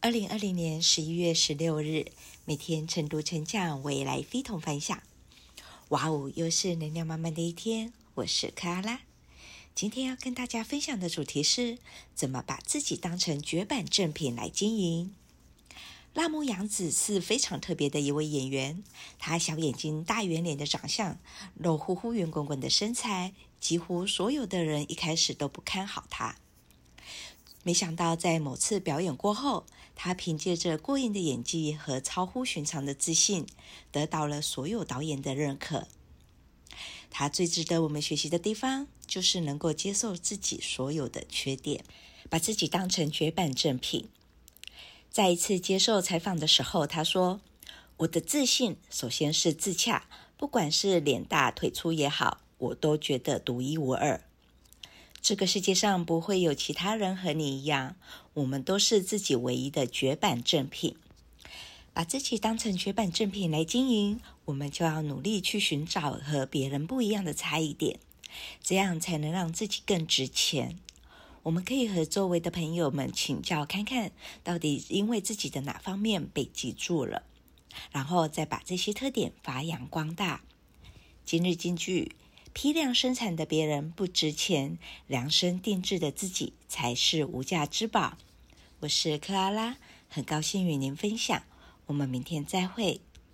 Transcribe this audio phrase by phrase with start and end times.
[0.00, 2.12] 二零二零年十一月十六日，
[2.44, 5.02] 每天晨读晨讲，未来非同凡响。
[5.88, 7.92] 哇哦，又是能量满满的一天。
[8.14, 9.00] 我是克拉拉，
[9.74, 11.78] 今天要跟大家分享的主题是：
[12.14, 15.12] 怎么把自己当成绝版正品来经营。
[16.14, 18.84] 辣目洋子是非常特别的一位演员，
[19.18, 21.18] 她小眼睛、大圆脸的长相，
[21.56, 26.36] 肉乎乎、圆滚滚的身材，几乎所有的人一开始都不看好她。
[27.64, 33.46] 没想到，在某次表演过后，他凭借着过硬的演技和超乎寻常的自信，
[33.90, 35.88] 得到了所有导演的认可。
[37.10, 41.84] 他最值得我们学习的地方，就是能够接受自己所有的缺点，
[42.30, 44.08] 把自己当成绝版正品。
[45.10, 47.40] 在一次接受采访的时候，他说
[47.98, 54.22] ：“我的自信首先是自洽，不管是脸大腿粗也好，我都觉得独一无二。”
[55.28, 57.96] 这个世界上不会有其他人和你一样，
[58.32, 60.96] 我们都是自己唯一的绝版正品。
[61.92, 68.00] 把自己当成绝版正品来经营，我们就要努力去寻找和别人不一样的差异点，
[68.62, 70.78] 这样才能让自己更值钱。
[71.42, 77.24] 我们可以和周围的朋友们请教看看，到底因为自己的哪方面被记住了，
[77.92, 80.40] 然后再把这些特点发扬光大。
[81.26, 82.12] 今日金句。
[82.60, 88.18] 批量生产的别人不值钱，量身定制的自己才是无价之宝。
[88.80, 89.76] 我是克拉拉，
[90.08, 91.44] 很高兴与您分享。
[91.86, 93.00] 我们明天再会。